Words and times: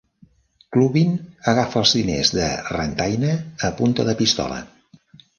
Clubin 0.75 1.11
agafa 1.51 1.77
els 1.81 1.91
diners 1.97 2.31
de 2.37 2.47
Rantaine 2.69 3.29
a 3.69 3.71
punta 3.83 4.07
de 4.09 4.15
pistola. 4.23 4.59